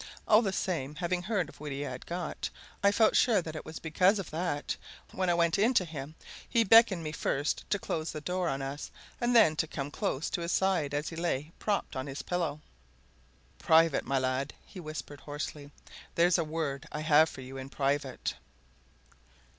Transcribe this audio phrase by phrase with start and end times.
[0.27, 2.49] All the same, having heard of what he had got,
[2.83, 4.75] I felt sure that it was because of it that,
[5.11, 6.15] when I went in to him,
[6.49, 8.89] he beckoned me first to close the door on us
[9.21, 12.61] and then to come close to his side as he lay propped on his pillow.
[13.59, 15.69] "Private, my lad!" he whispered hoarsely.
[16.15, 18.33] "There's a word I have for you in private!"